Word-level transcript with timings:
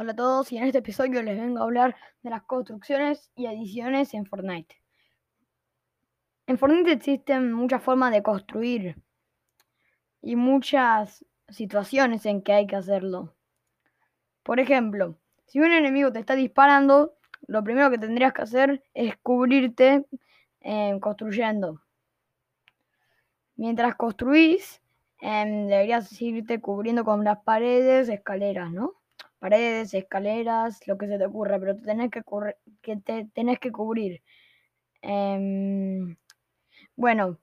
Hola 0.00 0.12
a 0.12 0.14
todos 0.14 0.52
y 0.52 0.58
en 0.58 0.62
este 0.62 0.78
episodio 0.78 1.20
les 1.24 1.36
vengo 1.36 1.58
a 1.58 1.64
hablar 1.64 1.96
de 2.22 2.30
las 2.30 2.44
construcciones 2.44 3.32
y 3.34 3.46
ediciones 3.46 4.14
en 4.14 4.26
Fortnite. 4.26 4.80
En 6.46 6.56
Fortnite 6.56 6.92
existen 6.92 7.52
muchas 7.52 7.82
formas 7.82 8.12
de 8.12 8.22
construir 8.22 8.94
y 10.22 10.36
muchas 10.36 11.24
situaciones 11.48 12.26
en 12.26 12.42
que 12.42 12.52
hay 12.52 12.68
que 12.68 12.76
hacerlo. 12.76 13.34
Por 14.44 14.60
ejemplo, 14.60 15.18
si 15.46 15.58
un 15.58 15.72
enemigo 15.72 16.12
te 16.12 16.20
está 16.20 16.36
disparando, 16.36 17.16
lo 17.48 17.64
primero 17.64 17.90
que 17.90 17.98
tendrías 17.98 18.32
que 18.32 18.42
hacer 18.42 18.84
es 18.94 19.16
cubrirte 19.16 20.06
eh, 20.60 20.96
construyendo. 21.00 21.82
Mientras 23.56 23.96
construís, 23.96 24.80
em, 25.20 25.66
deberías 25.66 26.22
irte 26.22 26.60
cubriendo 26.60 27.04
con 27.04 27.24
las 27.24 27.38
paredes, 27.38 28.08
escaleras, 28.08 28.70
¿no? 28.70 28.97
Paredes, 29.38 29.94
escaleras, 29.94 30.86
lo 30.86 30.98
que 30.98 31.06
se 31.06 31.18
te 31.18 31.26
ocurra, 31.26 31.58
pero 31.60 31.76
te 31.76 31.82
tenés 31.82 32.10
que, 32.10 32.22
que 32.82 32.96
te 32.96 33.28
tenés 33.34 33.58
que 33.60 33.70
cubrir. 33.72 34.22
Em, 35.02 36.16
bueno, 36.96 37.38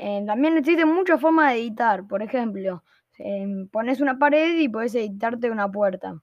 eh, 0.00 0.24
también 0.26 0.56
existen 0.58 0.88
muchas 0.88 1.20
formas 1.20 1.52
de 1.52 1.60
editar. 1.60 2.06
Por 2.06 2.22
ejemplo, 2.22 2.84
em, 3.18 3.68
pones 3.68 4.00
una 4.00 4.18
pared 4.18 4.58
y 4.58 4.68
puedes 4.68 4.94
editarte 4.94 5.50
una 5.50 5.70
puerta 5.70 6.20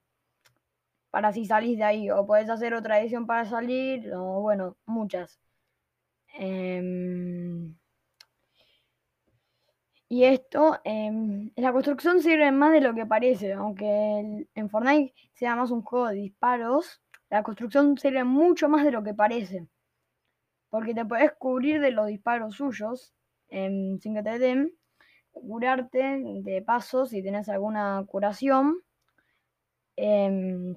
para 1.12 1.32
si 1.32 1.46
salís 1.46 1.78
de 1.78 1.84
ahí. 1.84 2.10
O 2.12 2.26
puedes 2.26 2.50
hacer 2.50 2.74
otra 2.74 3.00
edición 3.00 3.26
para 3.28 3.46
salir, 3.46 4.12
o 4.14 4.42
bueno, 4.42 4.78
muchas. 4.86 5.40
Y 10.14 10.26
esto, 10.26 10.80
em, 10.84 11.50
la 11.56 11.74
construcción 11.74 12.22
sirve 12.22 12.52
más 12.52 12.72
de 12.72 12.82
lo 12.82 12.94
que 12.94 13.04
parece, 13.08 13.52
aunque 13.54 14.46
en 14.54 14.70
Fortnite 14.70 15.16
sea 15.34 15.56
más 15.56 15.72
un 15.72 15.82
juego 15.82 16.10
de 16.10 16.18
disparos, 16.18 17.02
la 17.32 17.42
construcción 17.42 17.98
sirve 17.98 18.24
mucho 18.24 18.70
más 18.70 18.86
de 18.86 18.92
lo 18.92 19.02
que 19.04 19.16
parece. 19.16 19.68
Porque 20.70 20.94
te 20.94 21.04
puedes 21.04 21.32
cubrir 21.34 21.82
de 21.82 21.90
los 21.90 22.06
disparos 22.06 22.56
suyos 22.56 23.12
em, 23.50 23.98
sin 24.02 24.14
que 24.14 24.22
te 24.22 24.38
den, 24.38 24.74
curarte 25.32 26.22
de 26.44 26.62
paso 26.62 27.08
si 27.08 27.24
tienes 27.24 27.50
alguna 27.50 28.04
curación. 28.08 28.84
Em, 29.98 30.76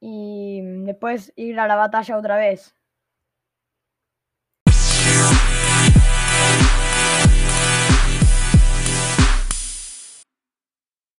y 0.00 0.60
después 0.84 1.32
ir 1.36 1.58
a 1.58 1.66
la 1.66 1.76
batalla 1.76 2.18
otra 2.18 2.36
vez. 2.36 2.76